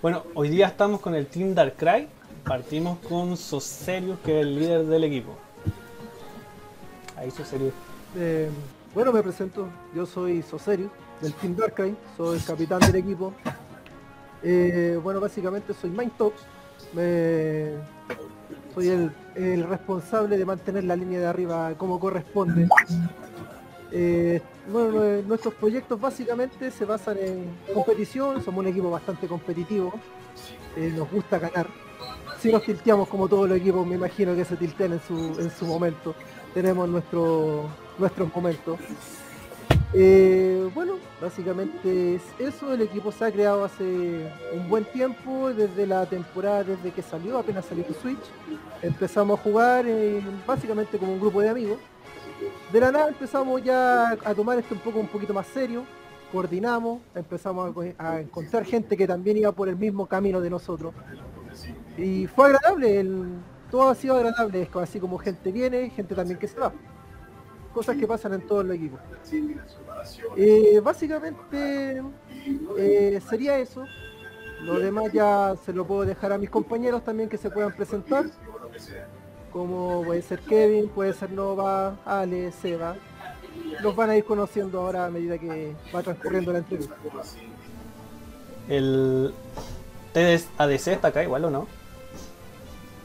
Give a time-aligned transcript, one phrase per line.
[0.00, 2.08] Bueno, hoy día estamos con el Team Darkrai.
[2.44, 5.36] Partimos con Soserius, que es el líder del equipo.
[7.16, 7.72] Ahí Soserius.
[8.16, 8.50] Eh,
[8.94, 9.68] bueno, me presento.
[9.94, 11.96] Yo soy Soserius, del Team Darkrai.
[12.16, 13.32] Soy el capitán del equipo.
[14.42, 16.42] Eh, bueno, básicamente soy Mindtops.
[16.92, 17.74] Me...
[18.74, 22.68] Soy el responsable de mantener la línea de arriba como corresponde.
[23.94, 24.40] Eh,
[25.28, 29.92] nuestros proyectos básicamente se basan en competición, somos un equipo bastante competitivo,
[30.76, 31.66] eh, nos gusta ganar.
[32.40, 35.50] Si nos tilteamos como todos los equipos, me imagino que se tiltean en su, en
[35.50, 36.14] su momento.
[36.54, 37.64] Tenemos nuestro,
[37.98, 38.78] nuestros momentos.
[39.92, 45.86] Eh, bueno, básicamente es eso, el equipo se ha creado hace un buen tiempo, desde
[45.86, 48.24] la temporada, desde que salió, apenas salió el Switch.
[48.80, 49.84] Empezamos a jugar
[50.46, 51.78] básicamente como un grupo de amigos
[52.72, 55.84] de la nada empezamos ya a tomar esto un poco un poquito más serio,
[56.32, 60.94] coordinamos, empezamos a, encontrar gente que también iba por el mismo camino de nosotros.
[61.98, 63.06] Y fue agradable,
[63.70, 66.72] todo ha sido agradable, así como gente viene, gente también que se va.
[67.74, 69.00] Cosas que pasan en todos los equipos.
[70.36, 72.02] Eh, básicamente
[72.78, 73.84] eh, sería eso.
[74.62, 78.26] Lo demás ya se lo puedo dejar a mis compañeros también que se puedan presentar
[79.52, 82.96] como puede ser Kevin, puede ser Nova, Ale, Seba.
[83.80, 86.94] Los van a ir conociendo ahora a medida que va transcurriendo la entrevista.
[88.68, 89.34] El
[90.58, 91.66] ADC está acá igual o no?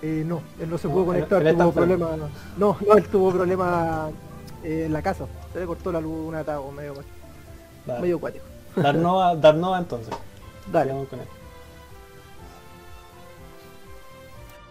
[0.01, 1.95] Eh, no, él no se pudo conectar, él tuvo enfermo.
[1.97, 2.29] problemas.
[2.57, 4.11] No, no, él tuvo problemas
[4.63, 5.25] eh, en la casa.
[5.53, 6.93] Se le cortó la luz un atajo medio,
[7.99, 8.45] medio cuático.
[8.75, 10.13] Darnova, Darnova entonces.
[10.71, 10.91] Dale.
[10.91, 11.27] Sigamos con él.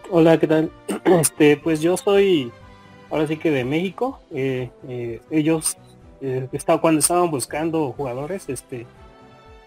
[0.09, 0.71] Hola, ¿qué tal?
[1.03, 2.49] Este, pues yo soy
[3.09, 4.21] ahora sí que de México.
[4.31, 5.75] Eh, eh, ellos
[6.21, 6.47] eh,
[6.79, 8.85] cuando estaban buscando jugadores, este,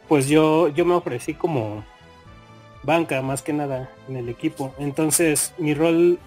[0.09, 1.85] pues yo yo me ofrecí como
[2.83, 4.75] banca más que nada en el equipo.
[4.79, 6.19] Entonces mi rol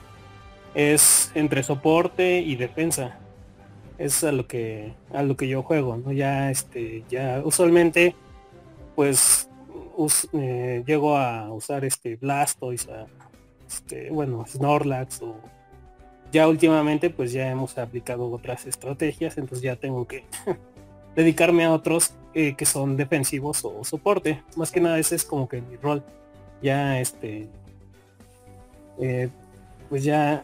[0.76, 3.18] es entre soporte y defensa.
[3.98, 6.12] Es a lo que a lo que yo juego, ¿no?
[6.12, 8.16] Ya este ya usualmente
[8.96, 9.50] pues
[10.34, 13.08] eh, llego a usar este Blastoise, a,
[13.74, 15.36] este, bueno, Snorlax o
[16.32, 20.26] ya últimamente pues ya hemos aplicado otras estrategias, entonces ya tengo que
[21.16, 24.42] dedicarme a otros eh, que son defensivos o soporte.
[24.56, 26.04] Más que nada ese es como que mi rol.
[26.62, 27.48] Ya este
[29.00, 29.30] eh,
[29.90, 30.44] pues ya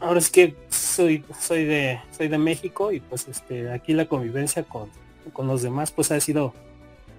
[0.00, 4.62] ahora es que soy soy de soy de México y pues este aquí la convivencia
[4.62, 4.88] con,
[5.32, 6.54] con los demás pues ha sido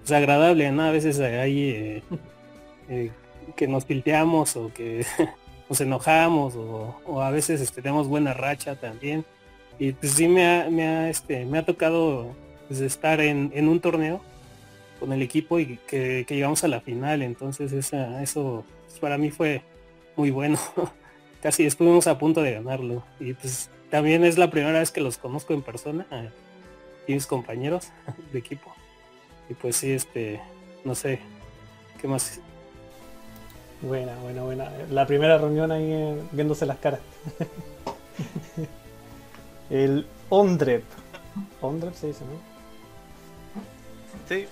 [0.00, 0.82] pues, agradable, ¿no?
[0.82, 2.02] A veces hay
[2.88, 3.12] eh,
[3.56, 5.04] que nos tilteamos o que
[5.68, 9.24] nos enojamos o, a veces este, tenemos buena racha también.
[9.78, 12.34] Y pues sí me ha, me ha, este, me ha tocado
[12.68, 14.20] pues, estar en, en un torneo
[15.00, 17.22] con el equipo y que, llegamos a la final.
[17.22, 19.62] Entonces eso pues, para mí fue
[20.16, 20.58] muy bueno.
[21.42, 23.04] Casi estuvimos a punto de ganarlo.
[23.20, 26.06] Y pues también es la primera vez que los conozco en persona
[27.06, 27.88] y mis compañeros
[28.32, 28.74] de equipo.
[29.48, 30.40] Y pues sí, este,
[30.84, 31.18] no sé,
[32.00, 32.40] ¿qué más?
[33.86, 34.70] Buena, buena, buena.
[34.90, 37.00] La primera reunión ahí eh, viéndose las caras.
[39.70, 40.84] el Ondrep.
[41.60, 42.32] Ondrep se dice, ¿no?
[44.28, 44.46] Sí,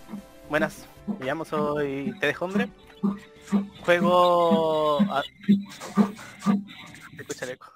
[0.50, 0.84] buenas.
[1.18, 2.68] Me llamo, soy Te dejo hombre.
[3.84, 5.00] Juego.
[5.10, 5.22] a-
[7.18, 7.72] Escucha el eco.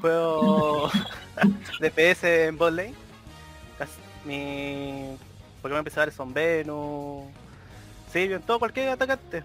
[0.00, 0.90] Juego
[1.80, 2.94] DPS en bot lane.
[4.24, 5.16] Mi
[5.60, 7.24] Pokémon empezar son Venus,
[8.12, 9.42] Sylveon, todo cualquier atacante.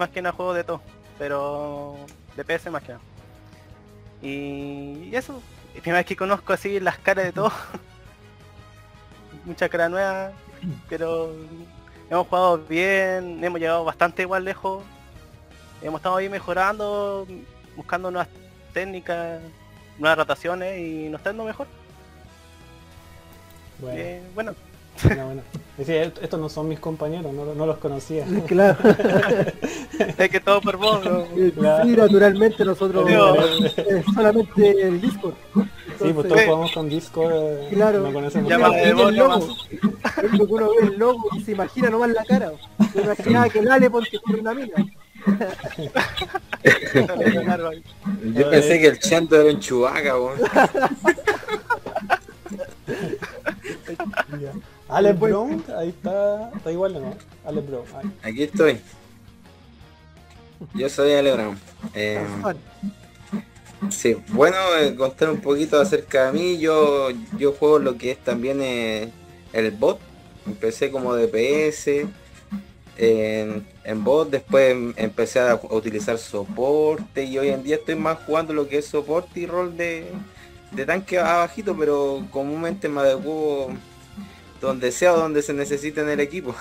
[0.00, 0.80] Más que nada juego de todo.
[1.18, 1.94] Pero
[2.36, 3.04] DPS más que nada.
[4.22, 5.40] Y eso.
[5.74, 7.52] Es primera vez que conozco así las caras de todos.
[9.44, 10.32] Mucha cara nueva
[10.88, 11.32] pero
[12.10, 14.82] hemos jugado bien, hemos llegado bastante igual lejos,
[15.82, 17.26] hemos estado ahí mejorando,
[17.76, 18.28] buscando nuevas
[18.72, 19.40] técnicas,
[19.98, 21.66] nuevas rotaciones y nos está yendo mejor.
[23.80, 24.54] Bueno, Eh, bueno,
[25.04, 25.42] buena, buena.
[25.78, 28.26] Decía, "Est- estos no son mis compañeros, no, no los conocía.
[28.46, 28.76] Claro.
[30.18, 31.24] es que todo por vos, ¿no?
[31.56, 31.84] Claro.
[31.84, 35.34] Sí, naturalmente nosotros eh, solamente el Discord.
[35.54, 36.44] Sí, pues Entonces, todos Sí.
[36.46, 37.32] jugamos con Discord.
[37.34, 37.98] eh, Claro.
[38.00, 39.28] No conocemos Llama de voz el logo.
[39.38, 39.44] nomás.
[40.22, 42.52] Es lo que uno ve el logo y se imagina nomás la cara.
[42.92, 44.74] Se imaginaba que el Ale porque corre una mina.
[48.34, 50.14] Yo pensé que el chanto era un chubaca.
[54.90, 57.14] Alex Buen- Brown, ahí está, está igual o no?
[57.44, 57.84] Alex Brown.
[58.22, 58.32] ahí.
[58.32, 58.78] Aquí estoy.
[60.74, 61.58] Yo soy Ale Brown.
[61.94, 62.22] Eh,
[63.90, 66.58] sí, bueno, eh, contar un poquito acerca de mí.
[66.58, 67.08] Yo,
[67.38, 69.10] yo juego lo que es también eh,
[69.52, 69.98] el bot.
[70.46, 72.06] Empecé como DPS.
[72.98, 78.18] en, en bot, después em- empecé a utilizar soporte y hoy en día estoy más
[78.26, 80.04] jugando lo que es soporte y rol de,
[80.72, 83.70] de tanque abajito, pero comúnmente me adecuo
[84.60, 86.54] donde sea o donde se necesite en el equipo.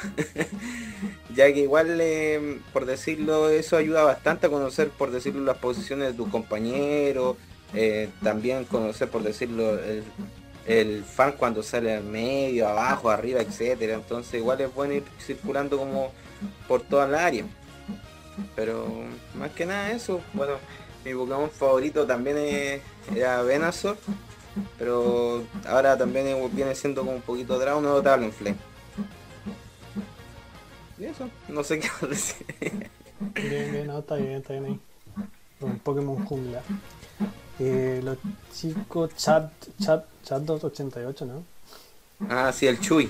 [1.36, 6.10] ya que igual, eh, por decirlo, eso ayuda bastante a conocer, por decirlo, las posiciones
[6.10, 7.38] de tus compañeros,
[7.74, 10.04] eh, también conocer, por decirlo, el,
[10.66, 13.96] el fan cuando sale al medio, abajo, arriba, etcétera.
[13.96, 16.12] Entonces igual es bueno ir circulando como
[16.68, 17.46] por toda la área.
[18.56, 18.88] Pero
[19.36, 20.54] más que nada eso, bueno,
[21.04, 22.82] mi Pokémon favorito también es-
[23.16, 23.98] era Venusaur.
[24.78, 28.58] Pero ahora también viene siendo como un poquito Dragon o Talonflame.
[30.98, 32.46] Y eso, no sé qué más decir.
[33.34, 34.80] Bien, bien, no, está bien, está bien ahí.
[35.62, 36.62] Un Pokémon jungla.
[37.60, 38.18] Eh, los
[38.54, 39.52] chicos chat,
[39.82, 41.44] chat, chat 288, ¿no?
[42.30, 43.10] Ah, sí, el Chuy.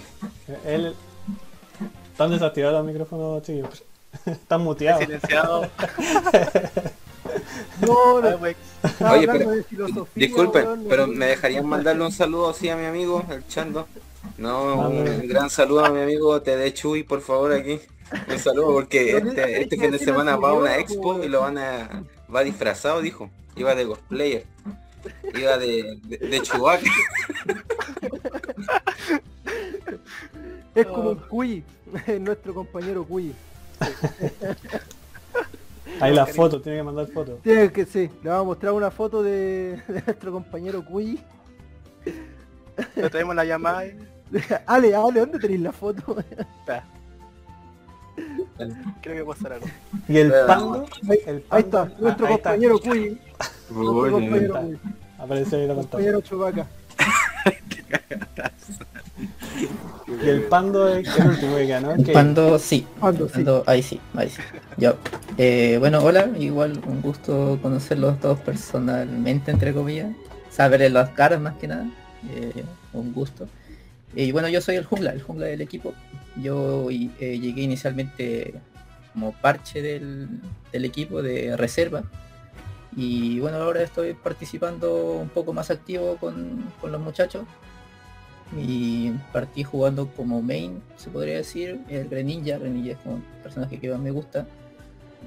[0.66, 0.96] Él.
[2.12, 3.84] Están desactivados los micrófonos, chiquillos.
[4.26, 5.04] Están muteados.
[5.04, 5.70] Silenciado.
[7.82, 9.66] No, no, Oye, pero- de
[10.16, 13.88] Disculpen, weón, pero me dejarían mandarle un saludo así a mi amigo, el Chando.
[14.38, 17.80] No, un gran saludo a mi amigo TD Chuy, por favor, aquí.
[18.28, 21.58] Un saludo porque este, este fin de semana va a una expo y lo van
[21.58, 22.04] a...
[22.34, 23.30] va disfrazado, dijo.
[23.56, 24.46] Iba de cosplayer.
[25.34, 26.90] Iba de, de, de Chewbacca.
[30.76, 31.64] Es como un Cuyi,
[32.20, 33.34] nuestro compañero Cuyi.
[36.00, 37.40] Ahí la foto, tiene que mandar foto.
[37.44, 41.20] Tiene que sí, le vamos a mostrar una foto de, de nuestro compañero Cuyi.
[42.96, 43.98] Le traemos la llamada y...
[44.66, 46.18] Ale, Ale, ¿dónde tenéis la foto?
[49.02, 49.66] Creo que puede ser algo.
[50.08, 52.50] Y el pando, Ahí, el ahí pando, está, nuestro ah, ahí está.
[52.50, 53.20] compañero Cuyi.
[53.70, 54.62] Nuestro compañero está.
[54.62, 54.78] Cuyi.
[55.18, 55.90] Aparece ahí la pantalla.
[55.90, 56.68] Compañero Chubaca.
[60.24, 62.86] Y el pando es el Pando sí.
[63.00, 63.34] Pando, sí.
[63.34, 64.42] Pando, ahí sí, ahí sí.
[64.78, 64.96] Yo.
[65.38, 70.12] Eh, bueno, hola, igual un gusto conocerlos todos personalmente, entre comillas.
[70.50, 71.88] Saberles las caras más que nada.
[72.36, 72.64] eh,
[72.94, 73.48] un gusto.
[74.16, 75.94] Y bueno, yo soy el jungla, el jungla del equipo.
[76.42, 78.56] Yo eh, llegué inicialmente
[79.14, 80.28] como parche del,
[80.72, 82.04] del equipo de reserva.
[82.96, 87.44] Y bueno, ahora estoy participando un poco más activo con, con los muchachos.
[88.58, 93.90] Y partí jugando como main, se podría decir, el Greninja, Greninja es el personaje que
[93.90, 94.48] más me gusta.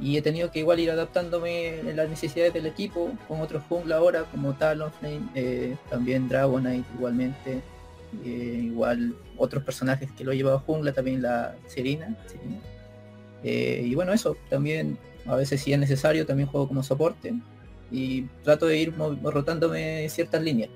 [0.00, 3.96] Y he tenido que igual ir adaptándome en las necesidades del equipo, con otros jungla
[3.96, 7.60] ahora, como Talonflame, eh, también Dragonite igualmente,
[8.24, 12.16] eh, igual otros personajes que lo he llevado jungla, también la Serena.
[13.44, 17.34] Eh, y bueno, eso, también a veces si es necesario, también juego como soporte
[17.90, 20.70] y trato de ir rotándome ciertas líneas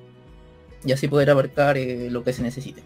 [0.85, 2.83] y así poder abarcar eh, lo que se necesite.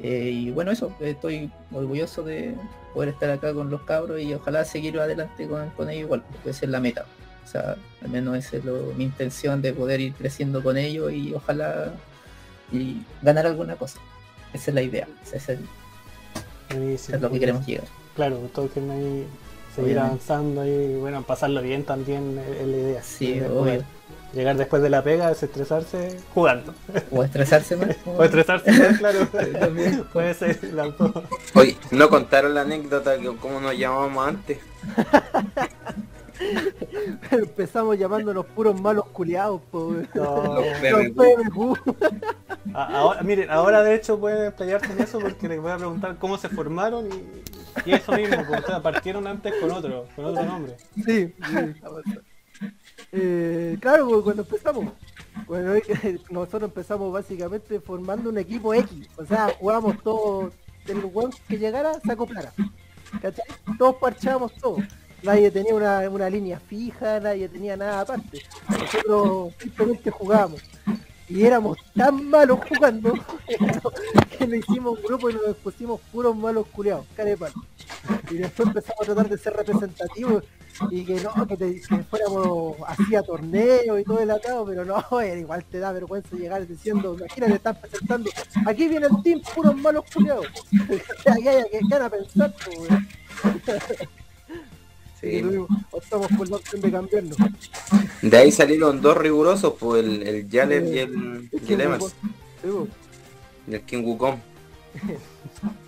[0.00, 2.54] Eh, y bueno, eso, estoy orgulloso de
[2.94, 6.50] poder estar acá con los cabros y ojalá seguir adelante con, con ellos igual, porque
[6.50, 7.04] esa es la meta.
[7.44, 11.12] O sea, al menos esa es lo- mi intención de poder ir creciendo con ellos
[11.12, 11.92] y ojalá
[12.70, 13.98] y ganar alguna cosa.
[14.52, 17.86] Esa es la idea, esa es, el- lo que queremos llegar.
[18.14, 19.26] Claro, todos quieren ahí
[19.74, 20.00] seguir Obviamente.
[20.00, 23.02] avanzando y bueno, pasarlo bien también es la idea.
[23.02, 23.82] Sí, obvio.
[24.32, 26.74] Llegar después de la pega, desestresarse jugando.
[27.10, 27.96] O estresarse más.
[28.06, 29.26] O estresarse más, claro.
[29.58, 30.04] También.
[30.12, 31.12] Puede ser las dos.
[31.54, 34.58] Oye, no contaron la anécdota que cómo nos llamábamos antes.
[37.30, 39.88] Empezamos llamándonos puros malos culiados, po.
[39.88, 40.08] weón.
[40.14, 40.60] No.
[40.60, 41.96] Los PMQ.
[42.74, 46.38] Ahora, miren, ahora de hecho pueden explayarse en eso porque les voy a preguntar cómo
[46.38, 50.76] se formaron y, y eso mismo, porque ustedes partieron antes con otro, con otro nombre.
[50.94, 51.74] Sí, sí.
[53.12, 54.92] Eh, claro, cuando empezamos.
[55.46, 55.74] Bueno,
[56.30, 59.08] nosotros empezamos básicamente formando un equipo X.
[59.16, 60.52] O sea, jugábamos todos,
[60.86, 62.52] el weón que llegara se acoplara.
[63.22, 63.46] ¿Cachai?
[63.78, 64.82] Todos parchábamos todos.
[65.22, 68.42] Nadie tenía una, una línea fija, nadie tenía nada aparte.
[68.68, 70.62] Nosotros simplemente jugábamos.
[71.28, 73.12] Y éramos tan malos jugando
[74.38, 77.54] que nos hicimos un grupo y nos pusimos puros malos culiados, cara de palo.
[78.30, 80.44] Y después empezamos a tratar de ser representativos
[80.90, 84.84] y que no, que, te- que fuéramos así a torneos y todo el atado, pero
[84.84, 85.02] no,
[85.36, 88.30] igual te da vergüenza llegar diciendo, imagínate, están presentando,
[88.66, 90.46] aquí viene el team, puros malos culiados.
[91.42, 92.54] ¿Qué, hay- van a pensar?
[92.78, 93.08] weón?
[95.20, 95.42] Sí.
[95.90, 97.36] Optamos por la opción de cambiarnos.
[98.22, 102.08] De ahí salieron dos rigurosos, pues el, el Yaller y el, y el po.
[103.66, 104.38] y el King Wukong.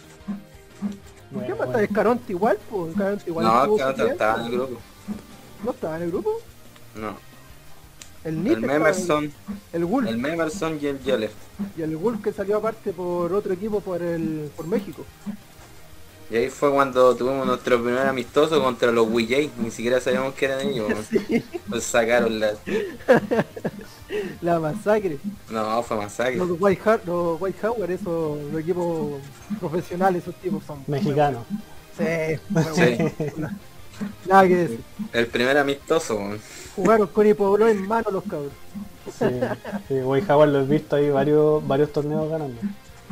[1.31, 1.67] ¿Qué Bueno, pasa?
[1.73, 1.79] bueno.
[1.85, 2.59] ¿Es Caronte igual?
[2.71, 3.45] Pues Caronte igual.
[3.47, 4.81] No, que no estaba en el grupo.
[5.65, 6.33] ¿No estaba en el grupo?
[6.97, 7.17] No.
[8.25, 9.33] El Nip El Memerson,
[9.73, 10.09] el Wolf.
[10.09, 11.31] el Memerson y el Yaller.
[11.77, 15.05] Y el Wolf que salió aparte por otro equipo por el por México.
[16.31, 20.45] Y ahí fue cuando tuvimos nuestro primer amistoso contra los WJ, ni siquiera sabíamos que
[20.45, 20.87] eran ellos.
[21.13, 21.45] weón.
[21.69, 22.53] Nos sacaron la...
[24.43, 25.19] La masacre.
[25.51, 26.37] No, fue masacre.
[26.37, 29.21] Los White, Har- los White Howard, esos los equipos
[29.59, 31.45] profesionales, esos tipos son Mexicano.
[31.97, 32.39] Sí,
[32.75, 33.31] Sí.
[34.27, 34.81] Nada que decir.
[35.13, 36.19] El primer amistoso.
[36.75, 38.53] Jugaron con Hipoblo en mano los cabros.
[39.19, 39.27] Sí,
[39.89, 42.61] sí, Way Howard lo he visto ahí varios, varios torneos ganando.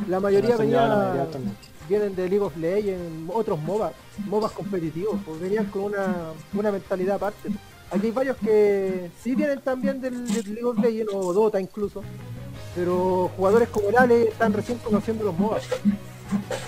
[0.07, 1.27] La mayoría la venía,
[1.87, 3.91] vienen de League of Legends, otros MOBA,
[4.25, 6.07] MOBAs competitivos, pues venían con una,
[6.53, 7.49] una mentalidad aparte.
[7.91, 12.03] Aquí hay varios que sí vienen también del, del League of Legends o Dota incluso,
[12.75, 15.59] pero jugadores como Lale están recién conociendo los MOBA.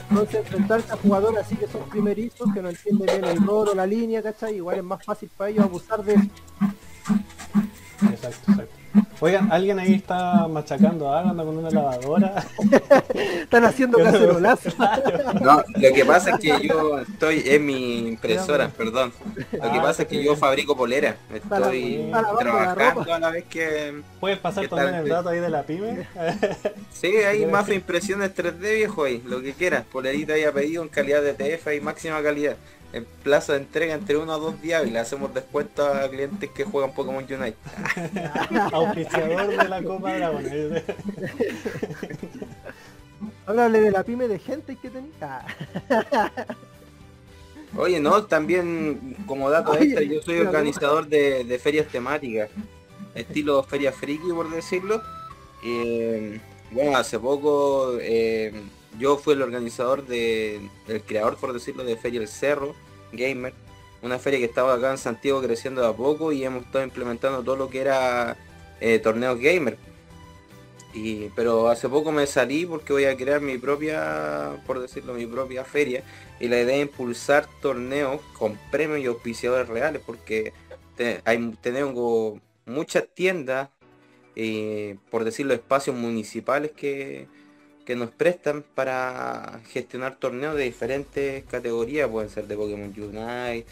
[0.09, 3.75] Entonces enfrentarse a jugadores así que son primerizos, que no entienden bien el rol o
[3.75, 4.55] la línea, ¿cachai?
[4.55, 6.23] Igual es más fácil para ellos abusar de eso.
[8.11, 8.80] Exacto, exacto.
[9.19, 12.43] Oigan, alguien ahí está machacando algo, anda con una lavadora.
[13.13, 14.69] Están haciendo cacerolazo.
[15.41, 19.13] No, lo que pasa es que yo estoy, es mi impresora, perdón.
[19.51, 21.15] Lo que Ah, pasa es que yo fabrico polera.
[21.33, 24.01] Estoy la trabajando a la vez que...
[24.19, 26.07] ¿Puedes pasar ¿Qué también el dato ahí de la pyme?
[26.91, 29.85] Sí, hay más impresiones 3D viejo ahí, lo que quieras.
[29.91, 32.55] Polerita ahí a pedido en calidad de TF y máxima calidad.
[32.93, 36.49] En plazo de entrega entre uno a dos días y le hacemos descuento a clientes
[36.49, 37.55] que juegan Pokémon Unite.
[38.73, 40.45] Auspiciador de la Copa Dragón.
[43.45, 45.11] Háblale de la pyme de gente que tenía.
[45.21, 45.45] Ah.
[47.77, 52.49] Oye, no, también como dato Oye, extra, yo soy organizador de, de ferias temáticas,
[53.15, 55.01] estilo feria friki por decirlo.
[55.63, 58.51] Eh, bueno, hace poco eh,
[58.99, 62.75] yo fui el organizador de, el creador por decirlo de Feria El Cerro
[63.11, 63.53] Gamer,
[64.01, 67.43] una feria que estaba acá en Santiago creciendo de a poco y hemos estado implementando
[67.43, 68.37] todo lo que era
[68.79, 69.77] eh, torneos gamer.
[70.93, 75.25] Y, pero hace poco me salí porque voy a crear mi propia, por decirlo, mi
[75.25, 76.03] propia feria
[76.39, 80.51] y la idea es impulsar torneos con premios y auspiciadores reales porque
[81.23, 83.69] hay, tenemos muchas tiendas
[84.35, 87.27] y por decirlo espacios municipales que,
[87.91, 93.65] que nos prestan para gestionar torneos de diferentes categorías pueden ser de Pokémon Unite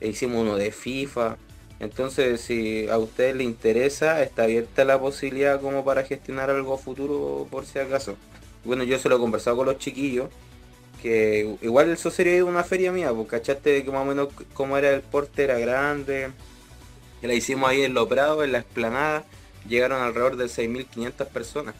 [0.00, 1.38] e hicimos uno de FIFA
[1.80, 7.48] entonces si a ustedes les interesa está abierta la posibilidad como para gestionar algo futuro
[7.50, 8.16] por si acaso
[8.66, 10.28] bueno yo se lo he conversado con los chiquillos
[11.00, 14.44] que igual el Socerio es una feria mía, pues cachaste que más o menos c-
[14.54, 16.30] cómo era el porte, era grande.
[17.20, 19.24] La hicimos ahí en Lo Prado, en la explanada.
[19.68, 21.74] Llegaron alrededor de 6.500 personas.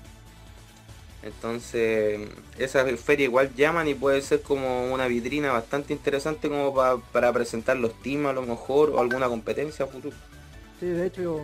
[1.24, 2.28] Entonces,
[2.58, 7.32] esa feria igual llaman y puede ser como una vitrina bastante interesante como pa- para
[7.32, 10.14] presentar los teams a lo mejor o alguna competencia a futuro.
[10.78, 11.40] Sí, de hecho,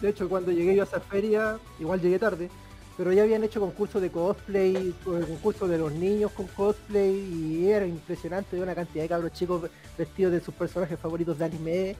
[0.00, 2.50] de hecho cuando llegué yo a esa feria, igual llegué tarde,
[2.96, 7.86] pero ya habían hecho concursos de cosplay, concursos de los niños con cosplay y era
[7.86, 11.96] impresionante, había una cantidad de cabros chicos vestidos de sus personajes favoritos de anime,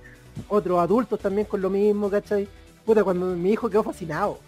[0.48, 2.48] otros adultos también con lo mismo, ¿cachai?
[2.84, 4.40] Puta, cuando mi hijo quedó fascinado,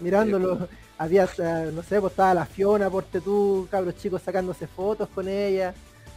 [0.00, 0.68] mirándolo,
[1.02, 5.28] había, hasta, no sé, pues estaba la Fiona, porte tú, cabros chicos sacándose fotos con
[5.28, 5.74] ella,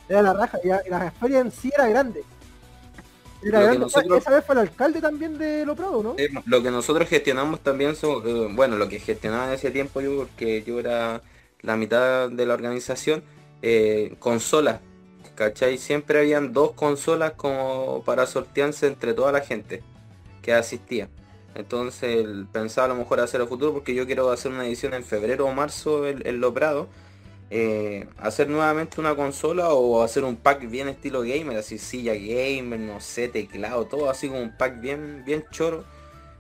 [0.08, 2.24] era la raja, y la- y la feria en sí era grande.
[3.44, 3.80] Era grande.
[3.80, 6.16] nosotros- Esa vez fue el alcalde también de Lo Prado, ¿no?
[6.18, 10.02] Eh, Lo que nosotros gestionamos también son, eh, bueno, lo que gestionaba en ese tiempo
[10.02, 11.22] yo, porque yo era
[11.62, 13.24] la mitad de la organización,
[13.62, 14.80] eh, consolas,
[15.36, 15.78] ¿cachai?
[15.78, 19.84] Siempre habían dos consolas como para sortearse entre toda la gente
[20.42, 21.08] que asistía.
[21.56, 25.04] Entonces pensaba a lo mejor hacer a futuro porque yo quiero hacer una edición en
[25.04, 26.90] febrero o marzo en, en Lo Prado.
[27.50, 32.80] eh, hacer nuevamente una consola o hacer un pack bien estilo gamer, así silla gamer,
[32.80, 35.86] no sé, teclado, todo así como un pack bien, bien choro.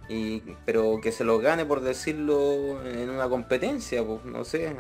[0.07, 4.75] Y, pero que se lo gane por decirlo en una competencia, pues no sé,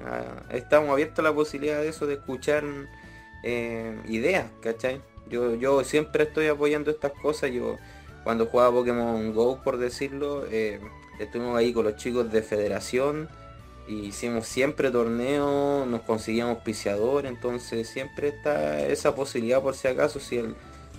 [0.51, 2.63] estamos abiertos a la posibilidad de eso, de escuchar
[3.43, 5.01] eh, ideas, ¿cachai?
[5.27, 7.77] Yo, yo siempre estoy apoyando estas cosas, yo
[8.25, 10.81] cuando jugaba Pokémon Go, por decirlo, eh,
[11.19, 13.29] estuvimos ahí con los chicos de federación,
[13.87, 20.19] y hicimos siempre torneos, nos conseguíamos auspiciador, entonces siempre está esa posibilidad por si acaso,
[20.19, 20.41] si,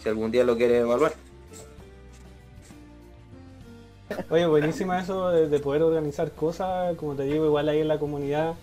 [0.07, 1.13] algún día lo quiere evaluar.
[4.31, 7.99] Oye, buenísima eso de, de poder organizar cosas, como te digo, igual ahí en la
[7.99, 8.55] comunidad.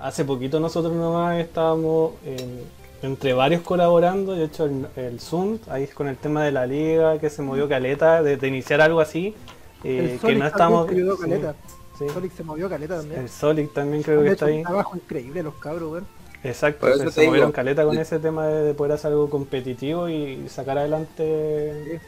[0.00, 5.86] hace poquito nosotros nomás estábamos en- entre varios colaborando, de hecho el, el Zoom, ahí
[5.88, 9.34] con el tema de la liga, que se movió caleta, de, de iniciar algo así,
[9.82, 10.90] eh, el que Sonic no estamos...
[10.90, 11.56] se sí, caleta.
[11.98, 12.10] sí.
[12.10, 13.22] Sonic se movió caleta también.
[13.22, 14.62] El Solic también creo que está un ahí.
[14.62, 16.08] trabajo increíble los cabros, weón.
[16.42, 20.76] Exacto, se, movieron caleta con ese tema de, de poder hacer algo competitivo y sacar
[20.78, 22.02] adelante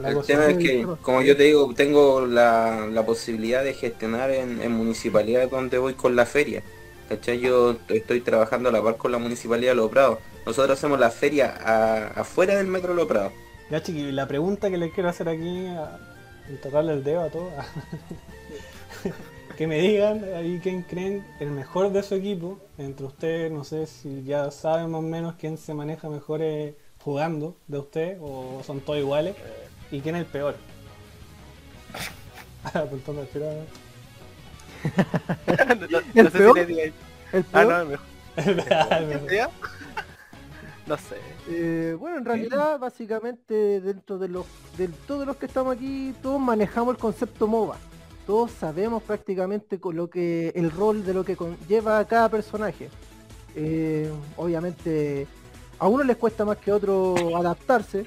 [0.00, 3.74] la El tema es Sí, que, como yo te digo, tengo la, la posibilidad de
[3.74, 6.62] gestionar en, en municipalidades donde voy con la feria.
[7.08, 7.40] ¿Cachai?
[7.40, 10.18] Yo estoy trabajando a la par con la municipalidad de Los Prados.
[10.46, 13.32] nosotros hacemos la feria afuera del Metro Lo Prado.
[13.70, 15.98] Ya chiqui, la pregunta que les quiero hacer aquí, a,
[16.52, 17.52] y tocarle el dedo a todos,
[19.56, 23.86] que me digan ahí quién creen el mejor de su equipo, entre ustedes, no sé
[23.86, 28.62] si ya saben más o menos quién se maneja mejor eh, jugando de ustedes, o
[28.64, 29.34] son todos iguales,
[29.90, 30.56] y quién es el peor.
[32.64, 33.28] Apuntando al
[35.90, 36.54] no, ¿El no sé peor?
[36.58, 36.92] si le diga-
[37.32, 37.98] El Ah, peor, no, el.
[40.86, 41.16] No sé.
[41.48, 44.44] eh, bueno, en realidad, básicamente, dentro de los,
[44.76, 47.76] de todos los que estamos aquí, todos manejamos el concepto MOBA.
[48.26, 52.90] Todos sabemos prácticamente con lo que el rol de lo que conlleva cada personaje.
[53.54, 55.26] Eh, obviamente,
[55.78, 58.04] a uno les cuesta más que a otro adaptarse,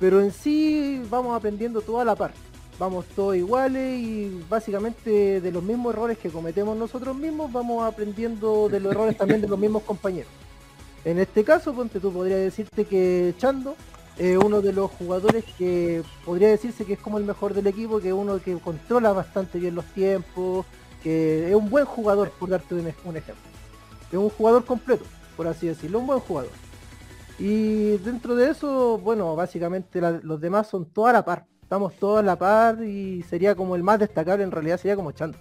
[0.00, 2.32] pero en sí vamos aprendiendo todo a la par.
[2.78, 8.68] Vamos todos iguales y básicamente de los mismos errores que cometemos nosotros mismos vamos aprendiendo
[8.68, 10.30] de los errores también de los mismos compañeros.
[11.04, 13.76] En este caso, ponte tú, podría decirte que Chando
[14.18, 18.00] es uno de los jugadores que podría decirse que es como el mejor del equipo,
[18.00, 20.66] que es uno que controla bastante bien los tiempos,
[21.02, 23.44] que es un buen jugador, por darte un, ej- un ejemplo.
[24.10, 25.04] Es un jugador completo,
[25.36, 26.50] por así decirlo, un buen jugador.
[27.38, 31.44] Y dentro de eso, bueno, básicamente los demás son toda la par.
[31.64, 35.12] Estamos todos a la par y sería como el más destacable en realidad sería como
[35.12, 35.38] Chando.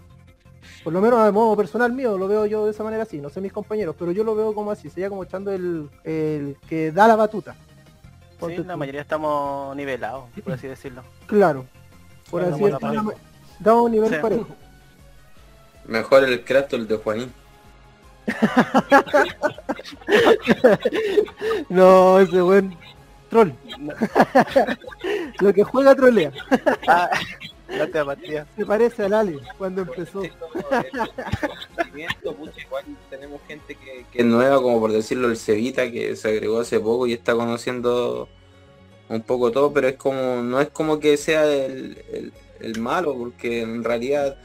[0.85, 3.29] Por lo menos a modo personal mío lo veo yo de esa manera así, no
[3.29, 6.93] sé mis compañeros, pero yo lo veo como así, sería como Chando el, el que
[6.93, 7.55] da la batuta.
[8.47, 11.03] Sí, la mayoría estamos nivelados, por así decirlo.
[11.27, 11.65] Claro.
[12.31, 13.13] Por así decirlo,
[13.59, 14.15] damos un nivel Sí.
[14.21, 14.47] parejo.
[15.85, 17.33] Mejor el Kratos de Juanín.
[21.69, 22.75] No, ese buen
[23.29, 23.51] troll.
[23.79, 23.93] No.
[25.39, 26.31] Lo que juega trolea.
[26.87, 27.09] Ah,
[27.67, 28.45] la te.
[28.55, 30.23] Se parece al Ale cuando empezó.
[30.23, 30.45] igual
[33.09, 36.79] tenemos gente que, que es nueva, como por decirlo, el Cevita, que se agregó hace
[36.79, 38.27] poco y está conociendo
[39.09, 43.13] un poco todo, pero es como, no es como que sea el, el- el malo,
[43.17, 44.37] porque en realidad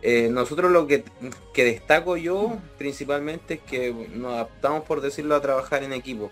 [0.00, 1.04] eh, nosotros lo que,
[1.52, 6.30] que destaco yo principalmente es que nos adaptamos, por decirlo, a trabajar en equipo.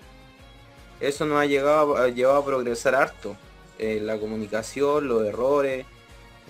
[0.99, 3.37] Eso nos ha llegado a, ha llevado a progresar harto.
[3.83, 5.87] Eh, la comunicación, los errores.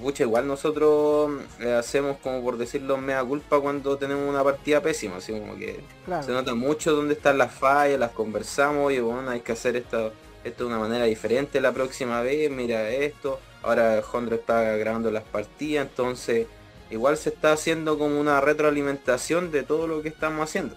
[0.03, 5.19] Pucha, igual nosotros eh, hacemos como por decirlo mea culpa cuando tenemos una partida pésima,
[5.19, 5.79] así como que
[6.25, 10.13] se nota mucho dónde están las fallas, las conversamos y bueno, hay que hacer esto,
[10.43, 15.23] esto de una manera diferente la próxima vez, mira esto, ahora Jondro está grabando las
[15.23, 16.49] partidas, entonces
[16.91, 20.75] igual se está haciendo como una retroalimentación de todo lo que estamos haciendo.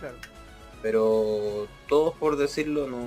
[0.00, 0.16] Claro.
[0.84, 2.98] Pero todos por decirlo no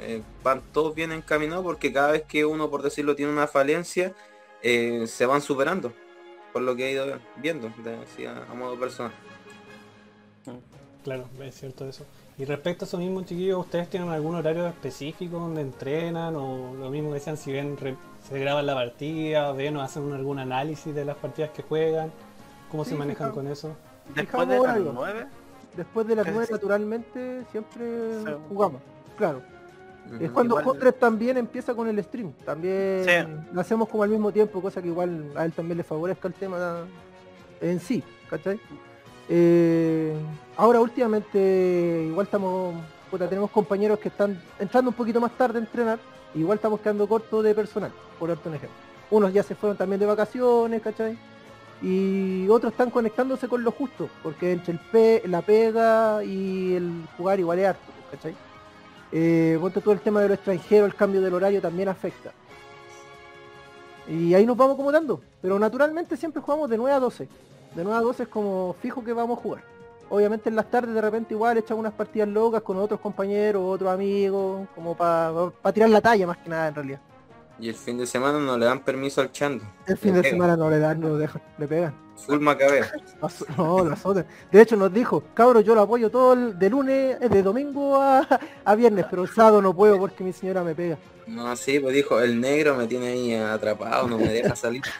[0.00, 4.14] eh, van todos bien encaminados porque cada vez que uno por decirlo tiene una falencia
[4.62, 5.92] eh, se van superando
[6.54, 7.04] por lo que he ido
[7.36, 9.12] viendo de- así a- a modo personal.
[11.04, 12.04] Claro, es cierto eso.
[12.38, 16.34] Y respecto a eso mismo, chiquillos, ¿ustedes tienen algún horario específico donde entrenan?
[16.36, 17.96] O lo mismo que decían, si ven, re-
[18.28, 22.10] se graban la partida, ven o hacen algún análisis de las partidas que juegan,
[22.70, 23.34] ¿cómo Sí, se manejan fijamos.
[23.34, 23.76] con eso?
[24.14, 24.92] Después de las algo.
[24.94, 25.26] 9,
[25.78, 26.34] Después de las Casi.
[26.36, 27.84] 9 naturalmente siempre
[28.26, 28.32] Sí.
[28.48, 28.82] jugamos.
[29.16, 29.40] Claro.
[30.16, 30.32] Es Ujú.
[30.32, 32.32] cuando Jondres también empieza con el stream.
[32.44, 33.12] También Sí.
[33.52, 36.34] lo hacemos como al mismo tiempo, cosa que igual a él también le favorezca el
[36.34, 36.78] tema
[37.60, 38.58] en sí, ¿cachai?
[39.28, 40.14] Eh,
[40.56, 42.74] ahora últimamente igual estamos,
[43.08, 46.00] puta, tenemos compañeros que están entrando un poquito más tarde a entrenar,
[46.34, 48.76] igual estamos quedando cortos de personal, por darte un ejemplo.
[49.12, 51.16] Unos ya se fueron también de vacaciones, ¿cachai?
[51.80, 57.06] Y otros están conectándose con lo justo, porque entre el pe la pega y el
[57.16, 58.34] jugar igual es harto, ¿cachai?
[59.12, 62.32] Eh, todo el tema de lo extranjero, el cambio del horario también afecta.
[64.08, 65.20] Y ahí nos vamos acomodando.
[65.40, 67.28] Pero naturalmente siempre jugamos de 9 a 12.
[67.74, 69.62] De 9 a 12 es como fijo que vamos a jugar.
[70.10, 73.92] Obviamente en las tardes de repente igual echamos unas partidas locas con otros compañeros, otros
[73.92, 77.00] amigos, como para tirar la talla más que nada en realidad.
[77.60, 79.64] Y el fin de semana no le dan permiso al chando.
[79.86, 80.36] El fin Le de pegan.
[80.36, 81.94] semana no le dan, no lo dejan, le pegan.
[82.16, 82.84] Full macabeo.
[83.56, 84.26] No, lo azotan.
[84.52, 88.26] De hecho nos dijo, cabros, yo lo apoyo todo el, de lunes, de domingo a,
[88.64, 90.98] a viernes, pero el sábado no puedo porque mi señora me pega.
[91.26, 94.82] No, sí, pues dijo, el negro me tiene ahí atrapado, no me deja salir.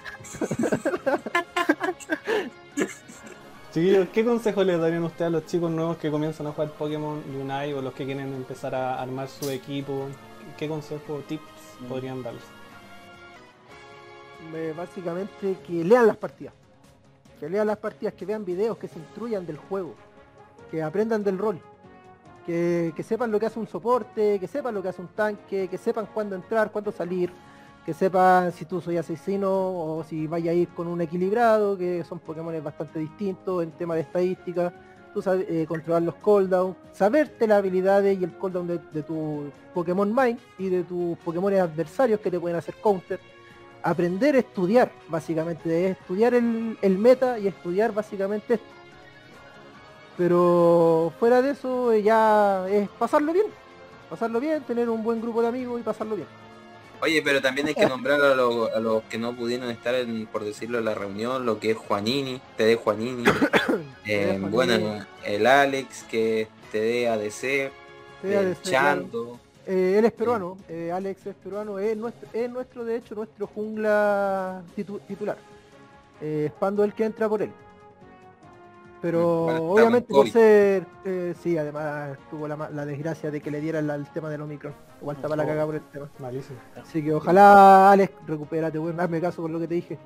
[3.72, 7.22] Chiquillos, ¿qué consejo les darían ustedes a los chicos nuevos que comienzan a jugar Pokémon
[7.28, 10.08] Unite o los que quieren empezar a armar su equipo?
[10.56, 11.20] ¿Qué consejo o
[11.86, 12.42] podrían darles?
[14.54, 16.54] Eh, básicamente que lean las partidas.
[17.38, 19.94] Que lean las partidas, que vean videos, que se instruyan del juego,
[20.70, 21.60] que aprendan del rol,
[22.46, 25.68] que, que sepan lo que hace un soporte, que sepan lo que hace un tanque,
[25.68, 27.30] que sepan cuándo entrar, cuándo salir,
[27.88, 32.04] que sepan si tú soy asesino o si vaya a ir con un equilibrado, que
[32.04, 34.74] son Pokémon bastante distintos en tema de estadística.
[35.12, 40.14] Tú sabes eh, controlar los cooldowns, saberte las habilidades y el cooldown de, tu Pokémon
[40.14, 43.20] Mind y de tus Pokémon adversarios que te pueden hacer counter.
[43.82, 48.66] Aprender a estudiar, básicamente, es estudiar el, el meta y estudiar básicamente esto.
[50.16, 53.46] Pero fuera de eso eh, ya es pasarlo bien.
[54.10, 56.47] Pasarlo bien, tener un buen grupo de amigos y pasarlo bien.
[57.00, 60.26] Oye, pero también hay que nombrar a, los- a los que no pudieron estar, en,
[60.26, 63.24] por decirlo, en la reunión, lo que es Juanini, TD Juanini,
[64.04, 64.50] eh, Juanini.
[64.50, 67.72] bueno, el Alex, que es TD ADC,
[68.24, 72.84] el ser, Chando, Eh, él es peruano, eh, Alex es peruano, es nuestro, es nuestro
[72.84, 75.36] de hecho nuestro jungla titu- titular.
[76.20, 77.50] Es Pando el que entra por él.
[79.00, 80.84] Pero Mm, bueno, está obviamente por ser,
[81.42, 82.56] sí, además tuvo la,
[82.86, 84.74] desgracia de que le dieran la- el tema del Omicron.
[85.00, 85.46] Igual estaba la Oh.
[85.46, 86.08] cagada por el tema.
[86.18, 86.58] Malísimo.
[86.82, 89.98] Así que ojalá Alex recupérate, weón, hazme caso por lo que te dije.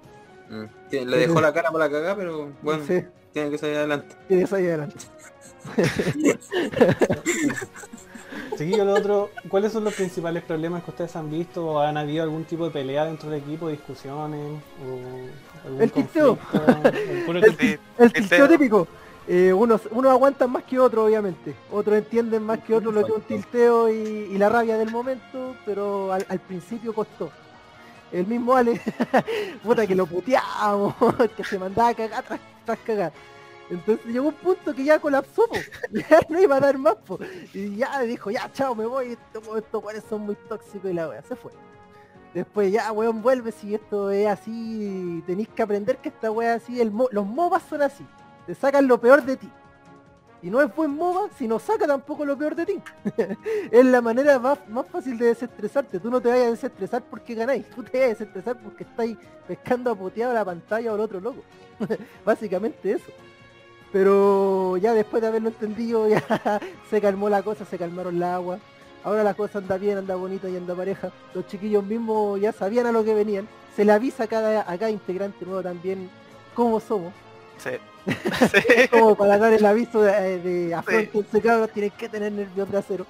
[0.50, 3.02] mm, que le dejó la cara para la cagada, pero bueno, Sí,
[3.32, 4.14] tiene que salir adelante.
[4.28, 4.96] tienes ahí adelante.
[8.56, 11.66] Chiquillo, lo otro, ¿cuáles son los principales problemas que ustedes han visto?
[11.66, 14.60] ¿O ¿Han habido algún tipo de pelea dentro del equipo, discusiones?
[14.84, 16.38] O algún El conflicto?
[16.92, 18.86] El puro El- El Este- tilteo típico.
[19.28, 21.54] Eh, unos, unos aguantan más que otros, obviamente.
[21.70, 23.94] Otros entienden más que otros lo que un tilteo y,
[24.32, 27.30] y la rabia del momento, pero al, al principio costó.
[28.10, 28.80] El mismo Ale,
[29.62, 30.94] puta que lo puteábamos,
[31.36, 33.12] que se mandaba a cagar tras, tras cagar.
[33.70, 35.54] Entonces llegó un punto que ya colapsó, po.
[35.92, 37.18] ya no iba a dar más, po.
[37.54, 41.08] y ya dijo, ya chao, me voy, estos, estos weones son muy tóxicos y la
[41.08, 41.52] wea, se fue.
[42.34, 46.64] Después ya, weón, vuelve si esto es así, tenéis que aprender que esta wea es
[46.64, 48.04] así, el mo- los MOBAs son así,
[48.46, 49.48] te sacan lo peor de ti.
[50.42, 52.82] Y no es buen MOBA si no saca tampoco lo peor de ti.
[53.70, 56.00] es la manera más, más fácil de desestresarte.
[56.00, 59.16] Tú no te vayas a desestresar porque ganáis, tú te vas a desestresar porque estáis
[59.46, 61.42] pescando a puteado la pantalla o el otro loco.
[62.24, 63.12] Básicamente eso.
[63.92, 68.58] Pero ya después de haberlo entendido, ya se calmó la cosa, se calmaron la agua.
[69.04, 71.12] Ahora la cosa anda bien, anda bonita y anda pareja.
[71.34, 73.46] Los chiquillos mismos ya sabían a lo que venían.
[73.76, 76.10] Se le avisa cada, a cada integrante nuevo también
[76.54, 77.12] cómo somos.
[77.58, 77.70] Sí.
[78.50, 78.88] Sí.
[78.90, 83.06] Como para dar el aviso de, de afrontense cabros, tienen que tener nervios de acero.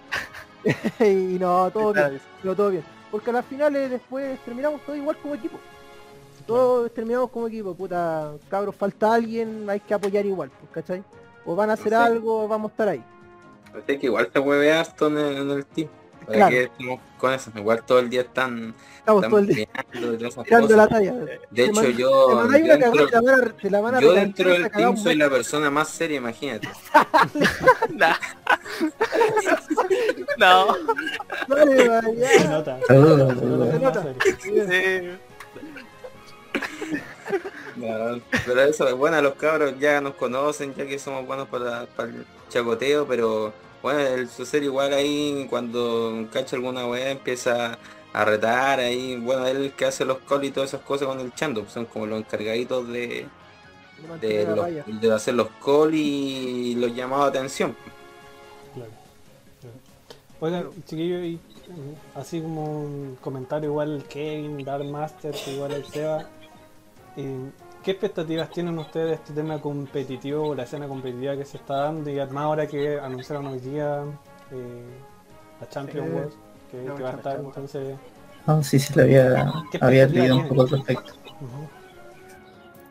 [1.00, 2.84] y no, todo bien, no, todo bien.
[3.10, 5.58] Porque a las finales después terminamos todos igual como equipo.
[6.46, 11.02] Todos terminamos como equipo, puta, cabros, falta alguien, hay que apoyar igual, pues, ¿cachai?
[11.46, 11.94] O van a hacer Sí.
[11.94, 13.02] algo, vamos a estar ahí.
[13.70, 15.88] Parece que igual se mueve harto en el, en el team.
[16.26, 16.50] Para Claro.
[16.50, 16.70] que
[17.18, 17.50] con eso.
[17.54, 19.68] Igual todo el día están, Estamos están todo el día
[20.44, 21.14] tirando la talla.
[21.50, 25.16] De hecho, man- yo, dentro, cagada, la van a, yo dentro del cagamos team soy
[25.16, 26.68] la persona más seria, imagínate.
[30.38, 30.66] No.
[31.48, 32.28] Dale, vaya.
[32.28, 32.78] Se nota.
[32.86, 33.80] Saludos, Se saludos.
[33.80, 34.04] nota.
[34.40, 35.10] Sí.
[37.76, 42.08] No, pero eso, bueno, los cabros ya nos conocen, ya que somos buenos para, para
[42.10, 47.78] el chacoteo, pero bueno, el suceder igual ahí cuando cacha alguna weá empieza
[48.12, 51.08] a retar ahí, bueno, él es el que hace los calls y todas esas cosas
[51.08, 53.26] con el chando, son como los encargaditos de,
[54.20, 54.46] De
[55.00, 57.76] los- hacer los calls y los llamados de atención.
[58.74, 58.90] Claro.
[59.60, 59.76] claro.
[60.40, 65.84] Oigan, chiquillo, y mm, así como un comentario igual el Kevin, Dark Master, igual el
[65.86, 66.28] Seba.
[67.16, 67.50] eh,
[67.82, 72.10] ¿Qué expectativas tienen ustedes de este tema competitivo, la escena competitiva que se está dando
[72.10, 74.04] y además ahora que anunciaron hoy día
[74.52, 74.84] eh,
[75.60, 76.12] la Champion Sí.
[76.12, 76.32] World
[76.70, 77.56] que, que va a estar Champions.
[77.56, 77.96] entonces
[78.46, 81.12] Ah, sí, sí, lo había, ¿Qué había leído un poco al respecto.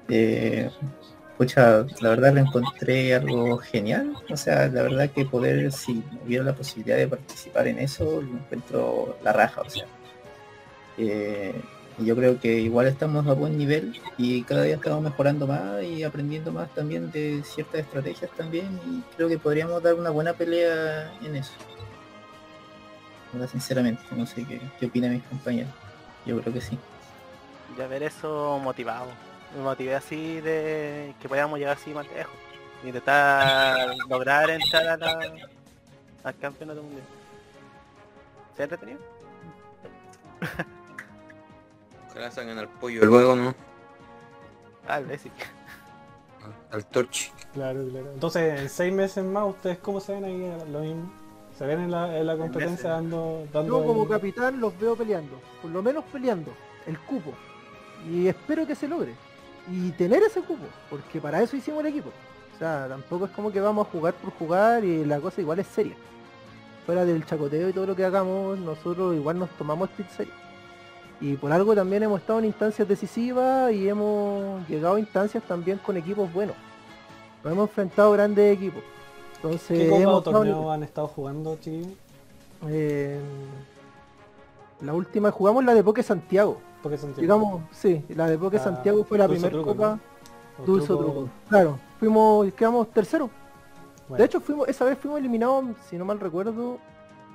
[0.08, 0.70] Eh,
[1.38, 4.14] pucha, la verdad lo encontré algo genial.
[4.30, 8.38] O sea, la verdad que poder, si hubiera la posibilidad de participar en eso, lo
[8.38, 9.86] encuentro la raja, o sea.
[10.98, 11.54] Eh,
[12.06, 16.04] yo creo que igual estamos a buen nivel y cada día estamos mejorando más y
[16.04, 21.12] aprendiendo más también de ciertas estrategias también y creo que podríamos dar una buena pelea
[21.22, 21.54] en eso.
[23.34, 25.72] Ahora, sinceramente, no sé qué, qué opinan mis compañeros.
[26.26, 26.78] Yo creo que sí.
[27.78, 29.08] Ya ver eso motivado.
[29.56, 32.36] Me motivé así de que podamos llegar así más lejos.
[32.84, 35.20] Intentar lograr entrar a la,
[36.24, 37.06] al campeonato mundial.
[38.56, 39.00] ¿Se ha entretenido?
[42.12, 43.56] Ojalá salgan al pollo luego, ¿no?
[44.86, 45.32] Tal vez sí.
[46.72, 47.32] Al torche.
[47.54, 48.12] Claro, claro.
[48.14, 51.12] Entonces, en seis meses más, ¿ustedes cómo se ven ahí lo mismo?
[51.58, 54.96] ¿Se ven en la, en la competencia dando, dando Yo como el- capitán los veo
[54.96, 56.52] peleando, por lo menos peleando,
[56.88, 57.34] el cupo.
[58.10, 59.14] Y espero que se logre.
[59.70, 62.10] Y tener ese cupo, porque para eso hicimos el equipo.
[62.56, 65.60] O sea, tampoco es como que vamos a jugar por jugar y la cosa igual
[65.60, 65.96] es seria.
[66.86, 70.34] Fuera del chacoteo y todo lo que hagamos, nosotros igual nos tomamos esto en serio.
[71.22, 75.78] Y por algo también hemos estado en instancias decisivas y hemos llegado a instancias también
[75.78, 76.56] con equipos buenos.
[77.44, 78.82] Nos hemos enfrentado grandes equipos.
[79.36, 81.94] Entonces, ¿Qué hemos torneo han estado jugando, chiquillos?
[82.68, 83.20] eh,
[84.82, 86.58] la última jugamos la de Poke Santiago.
[86.82, 87.22] Porque Santiago.
[87.22, 90.00] Digamos, sí, la de Poke Ah, Santiago fue la primera copa.
[90.58, 90.66] ¿no?
[90.66, 91.30] Dulce truco- truco.
[91.50, 93.30] Claro, fuimos, quedamos tercero.
[94.10, 94.22] bueno.
[94.22, 96.78] De hecho, fuimos, esa vez fuimos eliminados, si no mal recuerdo,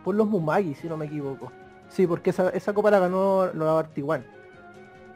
[0.05, 1.51] por los Mumagi, si no me equivoco.
[1.89, 4.25] Sí, porque esa, esa copa la ganó los Artiguan.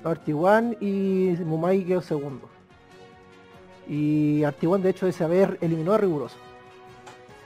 [0.04, 2.48] Artiguan y Mumagi quedó segundo.
[3.88, 6.36] Y Artiguan de hecho esa vez eliminó a Riguroso.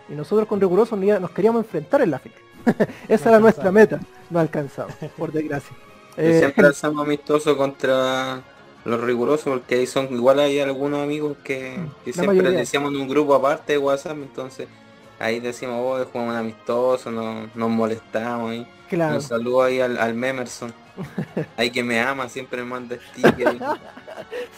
[0.08, 2.38] Y nosotros con Riguroso nos queríamos enfrentar en la final.
[3.08, 4.00] esa No era nuestra meta.
[4.30, 5.76] No alcanzamos, por desgracia.
[6.16, 8.40] Eh, siempre hacemos amistosos contra
[8.84, 13.00] los rigurosos porque ahí son igual hay algunos amigos que, que La siempre decíamos en
[13.00, 14.68] un grupo aparte de WhatsApp, entonces
[15.18, 18.66] ahí decimos, oh, jugamos un amistoso, no- nos molestamos ahí.
[18.88, 19.16] claro.
[19.16, 20.72] Un saludo ahí al, al Memerson.
[21.56, 23.58] Hay que me ama, siempre me manda stickers.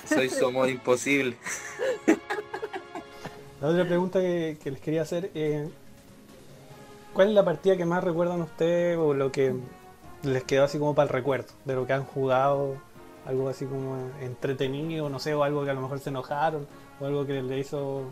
[0.06, 1.36] Soy su amor imposible.
[3.60, 5.68] La otra pregunta que, que les quería hacer eh,
[7.14, 9.54] ¿Cuál es la partida que más recuerdan ustedes o lo que
[10.22, 11.46] les quedó así como para el recuerdo?
[11.64, 12.74] De lo que han jugado,
[13.24, 16.66] algo así como entretenido, no sé, o algo que a lo mejor se enojaron,
[17.00, 18.02] o algo que les hizo,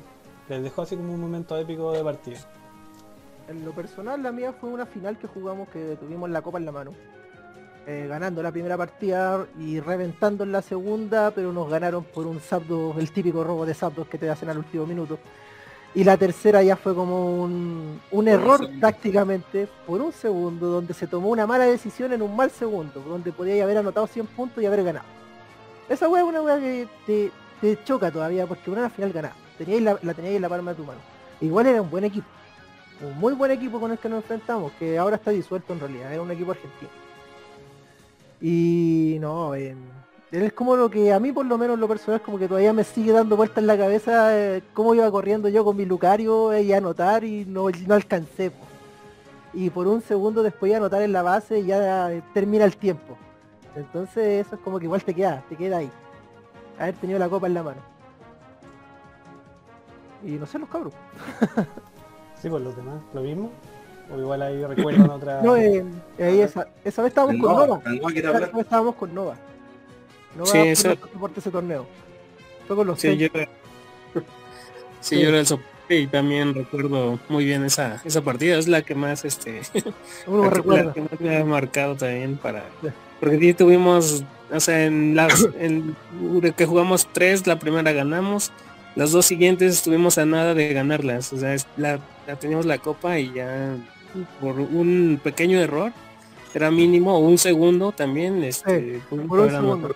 [0.49, 2.39] les dejó así como un momento épico de partida.
[3.49, 6.65] En lo personal, la mía fue una final que jugamos que tuvimos la copa en
[6.65, 6.93] la mano.
[7.87, 12.41] Eh, ganando la primera partida y reventando en la segunda, pero nos ganaron por un
[12.41, 15.19] Zapdos, el típico robo de Zapdos que te hacen al último minuto.
[15.95, 18.81] Y la tercera ya fue como un, un error segundo.
[18.81, 23.33] tácticamente por un segundo, donde se tomó una mala decisión en un mal segundo, donde
[23.33, 25.07] podía haber anotado 100 puntos y haber ganado.
[25.89, 27.31] Esa weá es una weá que te,
[27.61, 29.44] te choca todavía porque una final ganada.
[29.59, 31.01] Teníais la, la teníais en la palma de tu mano.
[31.41, 32.27] Igual era un buen equipo
[33.01, 36.13] un muy buen equipo con el que nos enfrentamos, que ahora está disuelto en realidad,
[36.13, 36.91] era un equipo argentino.
[38.41, 39.75] Y no, eh,
[40.31, 42.85] es como lo que a mí por lo menos lo personal como que todavía me
[42.85, 46.63] sigue dando vueltas en la cabeza eh, cómo iba corriendo yo con mi Lucario eh,
[46.63, 48.53] y anotar y no, no alcancé.
[49.53, 52.77] Y por un segundo después de anotar en la base y ya eh, termina el
[52.77, 53.17] tiempo.
[53.77, 55.91] Entonces eso es como que igual te queda, te queda ahí.
[56.79, 57.94] Haber tenido la copa en la mano.
[60.25, 60.93] Y no sé los cabros.
[62.41, 63.51] Sí, pues los demás, lo mismo.
[64.15, 65.41] O igual ahí recuerdan otra.
[65.41, 65.83] No, eh,
[66.19, 67.83] ahí esa, esa vez estábamos con No, Nova.
[68.15, 69.37] Esa vez estábamos con Nova.
[70.37, 71.87] Nova Sí, eso- soporte ese torneo.
[72.67, 73.19] Fue con los Sí, seis.
[73.33, 74.21] yo sí,
[75.01, 75.21] Sí.
[75.23, 78.59] yo era el soporte y también recuerdo muy bien esa, esa partida.
[78.59, 79.63] Es la que más este
[80.27, 80.93] Uno me la que- recuerda.
[80.93, 82.65] que más me ha marcado también para.
[83.21, 85.97] Porque sí tuvimos, o sea, en las en
[86.55, 88.53] que jugamos tres, la primera ganamos,
[88.97, 91.33] las dos siguientes estuvimos a nada de ganarlas.
[91.33, 93.77] O sea, es- la, la teníamos la copa y ya
[94.41, 95.93] por un pequeño error,
[96.55, 99.95] era mínimo, un segundo también, este, Por un segundo.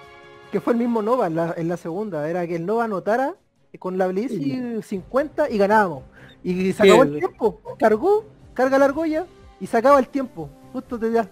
[0.50, 2.28] Que fue el mismo Nova en la, en la segunda.
[2.28, 3.34] Era que el Nova anotara
[3.78, 6.02] con la Blizzy 50 y ganábamos.
[6.42, 7.61] Y se acabó el tiempo.
[7.78, 9.26] Cargó, carga la argolla
[9.61, 10.48] y se acaba el tiempo.
[10.72, 11.28] Justo te da.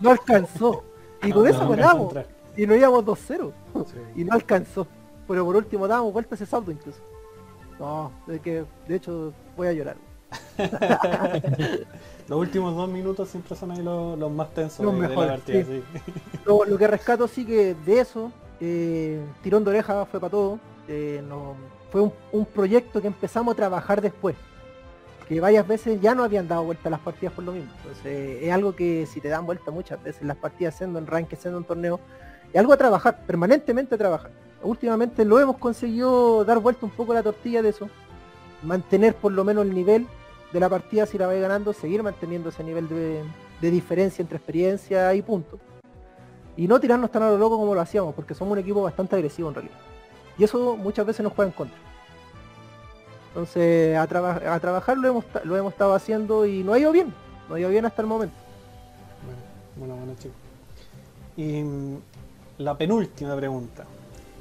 [0.00, 0.84] No alcanzó.
[1.22, 2.14] Y No, con no eso a ganamos.
[2.56, 3.52] Y nos íbamos 2-0.
[3.86, 3.96] Sí.
[4.20, 4.86] y no alcanzó.
[5.28, 6.98] Pero por último dábamos vuelta ese saldo incluso.
[7.78, 9.96] No, de que de hecho voy a llorar.
[12.28, 15.30] Los últimos dos minutos siempre son ahí los, los más tensos Los de, de mejores,
[15.30, 15.82] la partida, sí.
[16.04, 16.12] sí.
[16.44, 20.58] Lo, lo que rescato sí que de eso, eh, tirón de oreja fue para todo.
[20.88, 21.54] eh, no-
[21.90, 24.36] fue un, un proyecto que empezamos a trabajar después.
[25.26, 27.70] Que varias veces ya no habían dado vuelta las partidas por lo mismo.
[27.78, 31.36] Entonces es algo que si te dan vuelta muchas veces las partidas siendo en ranking,
[31.38, 31.98] siendo en torneo,
[32.52, 34.30] es algo a trabajar, permanentemente a trabajar.
[34.62, 37.88] Últimamente lo hemos conseguido dar vuelta un poco la tortilla de eso.
[38.62, 40.06] Mantener por lo menos el nivel
[40.52, 43.22] de la partida si la vais ganando, seguir manteniendo ese nivel de,
[43.70, 45.60] diferencia entre experiencia y puntos
[46.56, 49.14] y no tirarnos tan a lo loco como lo hacíamos, porque somos un equipo bastante
[49.14, 49.76] agresivo en realidad.
[50.36, 51.76] Y eso muchas veces nos juega en contra.
[53.28, 56.90] Entonces, a, traba- a trabajar lo hemos, lo hemos estado haciendo y no ha ido
[56.90, 57.14] bien.
[57.48, 58.34] No ha ido bien hasta el momento.
[59.24, 59.40] Bueno,
[59.76, 60.36] bueno, bueno, chicos.
[61.36, 61.96] Y mm,
[62.58, 63.84] la penúltima pregunta.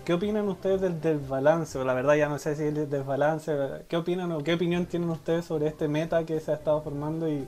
[0.07, 1.83] ¿Qué opinan ustedes del desbalance?
[1.83, 3.53] La verdad ya no sé si el desbalance.
[3.89, 7.27] ¿Qué opinan o qué opinión tienen ustedes sobre este meta que se ha estado formando
[7.27, 7.45] y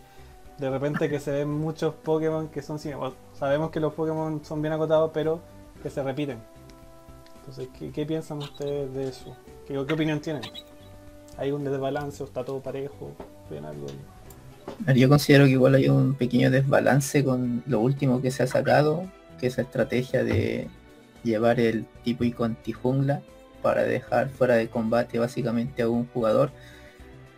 [0.57, 2.77] de repente que se ven muchos Pokémon que son
[3.33, 5.39] sabemos que los Pokémon son bien acotados, pero
[5.81, 6.39] que se repiten.
[7.37, 9.37] Entonces, ¿qué, piensan ustedes de eso?
[9.65, 10.41] ¿Qué, opinión tienen?
[11.37, 13.13] ¿Hay un desbalance o está todo parejo?
[13.49, 13.87] ¿Ven algo?
[14.93, 19.09] Yo considero que igual hay un pequeño desbalance con lo último que se ha sacado,
[19.39, 20.67] que es la estrategia de
[21.23, 22.33] llevar el tipo y
[22.71, 23.21] jungla
[23.61, 26.51] para dejar fuera de combate básicamente a un jugador.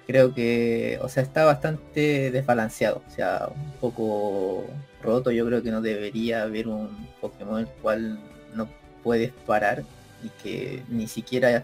[0.07, 4.65] Creo que, o sea, está bastante desbalanceado, o sea, un poco
[5.01, 5.31] roto.
[5.31, 8.19] Yo creo que no debería haber un Pokémon el cual
[8.53, 8.67] no
[9.03, 9.83] puedes parar
[10.23, 11.63] y que ni siquiera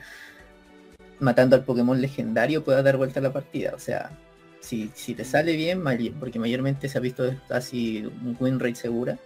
[1.19, 3.73] matando al Pokémon legendario puedas dar vuelta a la partida.
[3.75, 4.11] O sea,
[4.61, 5.83] si, si te sale bien,
[6.19, 9.17] porque mayormente se ha visto casi un win rate segura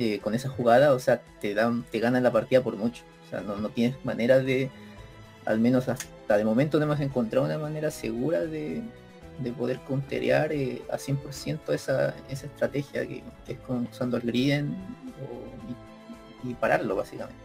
[0.00, 3.02] eh, con esa jugada, o sea, te dan, te ganan la partida por mucho.
[3.26, 4.70] O sea, no, no tienes manera de,
[5.44, 8.82] al menos hasta de momento no hemos encontrado una manera segura de,
[9.40, 14.74] de poder counterear eh, a 100% esa, esa estrategia que, es con, usando el Griden
[16.44, 17.38] y, pararlo básicamente.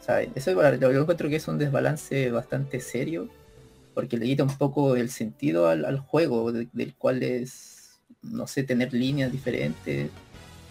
[0.00, 3.28] O sea, eso yo yo encuentro que es un desbalance bastante serio
[3.94, 8.62] porque le quita un poco el sentido al, juego de- del cual es, no sé,
[8.62, 10.10] tener líneas diferentes,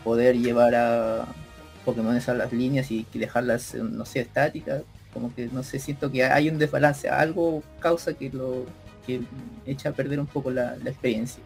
[0.03, 1.25] poder llevar a
[1.85, 4.83] Pokémones a las líneas y dejarlas, eh, no sé, estáticas.
[5.13, 8.65] Como que, no sé, siento que hay un desbalance, algo causa que lo
[9.07, 9.21] que
[9.65, 11.41] echa a perder un poco la, la experiencia.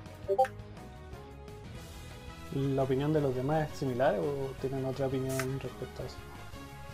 [2.56, 6.16] ¿La opinión de los demás es similar o tienen otra opinión respecto a eso?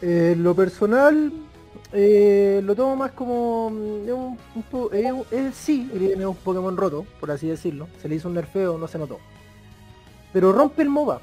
[0.01, 1.31] Eh, lo personal
[1.91, 6.25] eh, lo tomo más como mm, es un, un po- es un- es- sí, es
[6.25, 7.87] un Pokémon roto, por así decirlo.
[8.01, 9.19] Se le hizo un nerfeo, no se notó.
[10.31, 11.19] Pero rompe el MOBA.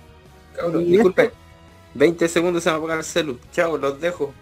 [0.56, 1.32] Cabrón, Y disculpe.
[1.94, 3.38] 20 segundos se me apaga el celu.
[3.52, 4.32] Chao, los dejo.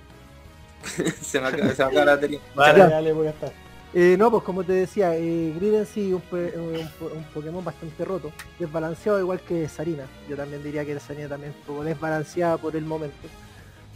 [1.23, 2.41] se me acaba, se me acaba la batería.
[2.55, 2.91] Vale, Ya.
[2.91, 3.53] ya le voy a estar.
[3.97, 7.65] Eh, no, pues como te decía, eh, Griden sí un, pe- un, po- un Pokémon
[7.65, 10.05] bastante roto, desbalanceado igual que Sarina.
[10.29, 13.29] Yo también diría que Sarina también es un poco desbalanceada por el momento.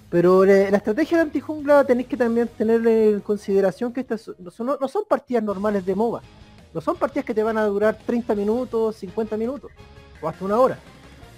[0.09, 4.51] Pero eh, la estrategia de antijungla tenéis que también tener en consideración que estas no
[4.53, 6.23] son, no son partidas normales de MOBA.
[6.73, 9.73] No son partidas que te van a durar 30 minutos, 50 minutos
[10.23, 10.79] o hasta una hora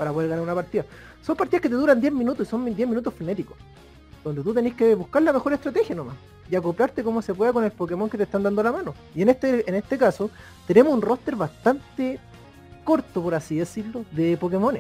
[0.01, 0.87] para poder ganar una partida.
[1.21, 3.59] Son partidas que te duran 10 minutos y son 10 minutos frenéticos.
[4.25, 6.17] Donde tú tenés que buscar la mejor estrategia nomás
[6.51, 8.95] y acoplarte como se pueda con el Pokémon que te están dando la mano.
[9.15, 10.31] Y en este, en este caso,
[10.67, 12.19] tenemos un roster bastante
[12.83, 14.79] corto, por así decirlo, de Pokémon.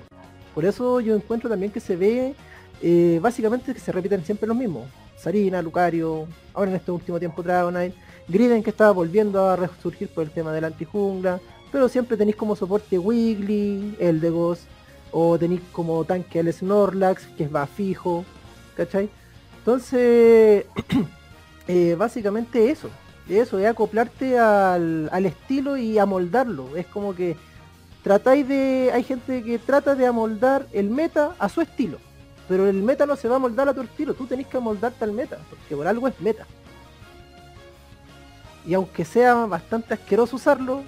[0.54, 2.34] Por eso yo encuentro también que se ve,
[2.80, 4.88] eh, básicamente que se repiten siempre los mismos.
[5.18, 7.94] Sarina, Lucario, ahora en este último tiempo Dragonite,
[8.26, 12.36] Griden que estaba volviendo a resurgir por el tema de la antijungla, pero siempre tenéis
[12.36, 14.60] como soporte Wiggly, Eldegos,
[15.12, 18.24] o tenéis como tanque al Snorlax, que va fijo,
[18.76, 19.08] ¿cachai?
[19.58, 20.66] Entonces,
[21.68, 22.88] eh, básicamente eso.
[23.28, 26.76] Eso, es acoplarte al, al estilo y amoldarlo.
[26.76, 27.36] Es como que
[28.02, 28.90] tratáis de.
[28.92, 31.98] Hay gente que trata de amoldar el meta a su estilo.
[32.48, 34.14] Pero el meta no se va a amoldar a tu estilo.
[34.14, 35.38] Tú tenés que amoldarte al meta.
[35.48, 36.46] Porque por algo es meta.
[38.66, 40.82] Y aunque sea bastante asqueroso usarlo,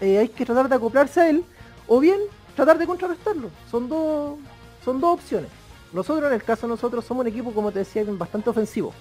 [0.00, 1.44] eh, hay que tratar de acoplarse a él.
[1.88, 2.20] O bien
[2.58, 3.50] tratar de contrarrestarlo.
[3.70, 4.36] Son dos.
[4.84, 5.48] Son dos opciones.
[5.92, 8.92] Nosotros en el caso de nosotros somos un equipo, como te decía, bastante ofensivo.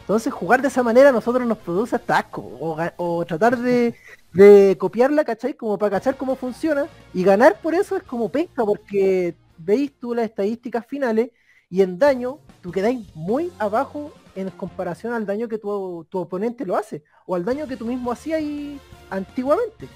[0.00, 2.26] Entonces jugar de esa manera a nosotros nos produce hasta.
[2.32, 3.94] O, o tratar de,
[4.32, 5.52] de copiarla, ¿cachai?
[5.54, 6.86] Como para cachar cómo funciona.
[7.12, 11.30] Y ganar por eso es como pesca, porque veis tú las estadísticas finales
[11.68, 16.64] y en daño tú quedáis muy abajo en comparación al daño que tu, tu oponente
[16.64, 17.04] lo hace.
[17.26, 18.42] O al daño que tú mismo hacías
[19.10, 19.86] antiguamente.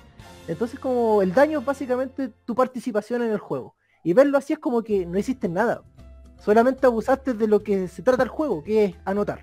[0.48, 3.74] Entonces como el daño es básicamente tu participación en el juego.
[4.04, 5.82] Y verlo así es como que no hiciste nada.
[6.40, 9.42] Solamente abusaste de lo que se trata el juego, que es anotar.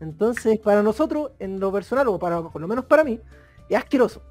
[0.00, 3.20] Entonces, para nosotros, en lo personal, o para por lo menos para mí,
[3.68, 4.22] es asqueroso.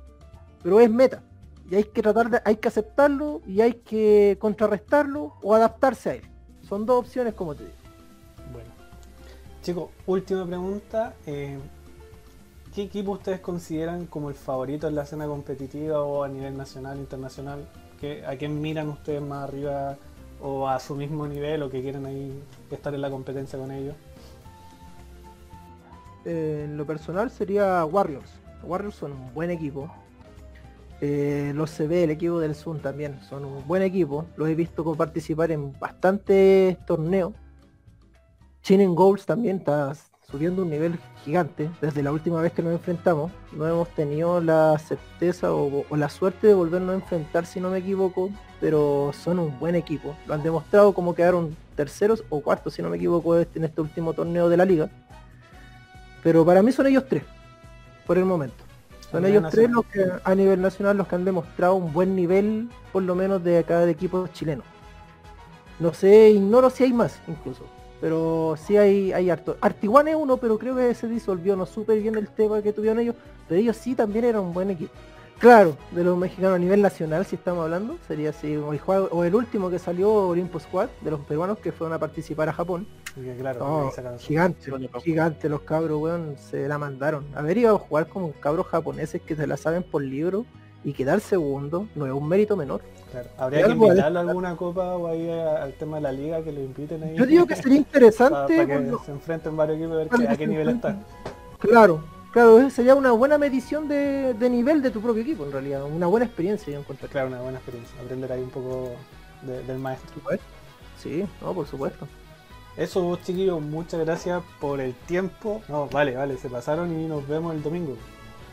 [0.61, 1.23] Pero es meta.
[1.69, 6.13] Y hay que tratar de, hay que aceptarlo y hay que contrarrestarlo o adaptarse a
[6.15, 6.21] él.
[6.61, 7.75] Son dos opciones como te digo.
[8.51, 8.69] Bueno.
[9.61, 11.15] Chicos, última pregunta.
[11.25, 11.57] eh,
[12.73, 16.97] ¿Qué equipo ustedes consideran como el favorito en la escena competitiva o a nivel nacional,
[16.97, 17.67] internacional?
[17.99, 19.95] ¿Qué- ¿A quién miran ustedes más arriba
[20.41, 22.33] o a su mismo nivel o que quieren ahí
[22.71, 23.95] estar en la competencia con ellos?
[26.25, 28.29] Eh, en lo personal sería Warriors.
[28.63, 29.91] Warriors son un buen equipo.
[30.99, 34.25] Eh, los CB, el equipo del Zoom también, son un buen equipo.
[34.35, 37.33] Los he visto participar en bastantes torneos.
[38.63, 39.93] Chinen Goals también está
[40.33, 41.69] subiendo un nivel gigante.
[41.79, 46.09] Desde la última vez que nos enfrentamos, no hemos tenido la certeza o, o la
[46.09, 50.15] suerte de volvernos a enfrentar, si no me equivoco, pero son un buen equipo.
[50.25, 54.13] Lo han demostrado como quedaron terceros o cuartos, si no me equivoco, en este último
[54.13, 54.89] torneo de la liga.
[56.23, 57.21] Pero para mí son ellos tres,
[58.07, 58.63] por el momento.
[59.11, 62.69] Son ellos tres los que a nivel nacional los que han demostrado un buen nivel,
[62.91, 64.65] por lo menos de acá de equipos chilenos.
[65.79, 67.65] No sé, ignoro si hay más incluso.
[68.03, 69.55] Pero sí hay, hay harto.
[69.61, 71.55] Artiguan es uno, pero creo que se disolvió.
[71.55, 73.15] No supe bien el tema que tuvieron ellos.
[73.47, 74.91] Pero ellos sí también eran un buen equipo.
[75.39, 78.57] Claro, de los mexicanos a nivel nacional, si estamos hablando, sería así.
[78.57, 81.93] O el, juego- o el último que salió, Olympus Squad, de los peruanos que fueron
[81.93, 82.85] a participar a Japón.
[83.15, 83.59] Que, claro,
[84.19, 84.69] gigante,
[85.01, 87.25] gigante los cabros, weón, se la mandaron.
[87.35, 90.45] Haber ido a jugar como cabros japoneses que se la saben por libro
[90.83, 92.81] y quedar segundo no es un mérito menor.
[93.11, 93.29] claro.
[93.37, 96.51] Habría que invitarlo a alguna copa o ahí a- al tema de la liga, que
[96.51, 97.15] lo inviten ahí.
[97.15, 100.21] Yo digo que sería para, interesante que por lo- se enfrenten varios equipos ver para
[100.21, 101.03] que- que a qué nivel están.
[101.59, 105.83] Claro, claro, sería una buena medición de, de nivel de tu propio equipo, en realidad.
[105.83, 107.07] Una buena experiencia, yo encuentro.
[107.07, 108.01] Claro, una buena experiencia.
[108.01, 108.89] Aprender ahí un poco
[109.43, 110.09] de- del maestro.
[110.97, 112.07] Sí, no, por supuesto.
[112.75, 115.61] Eso, chiquillos, muchas gracias por el tiempo.
[115.69, 117.95] No, vale, vale, se pasaron y nos vemos el domingo.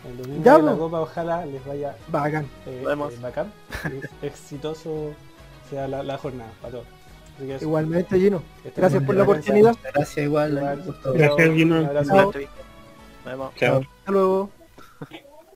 [0.09, 2.45] El domingo Ya, de la copa, ojalá les vaya Bacán.
[2.67, 3.53] eh, eh, bacán.
[4.23, 5.13] exitoso
[5.69, 6.87] sea la, la jornada para todos.
[7.41, 8.43] Eso, Igualmente, Gino.
[8.65, 9.75] estén Gracias por la oportunidad.
[9.95, 10.55] Gracias igual.
[11.15, 11.81] Gracias, Gino.
[11.81, 12.11] Un abrazo.
[12.11, 12.33] Chao.
[12.33, 13.55] Nos vemos.
[13.57, 13.81] Chao.
[13.81, 14.51] Hasta luego.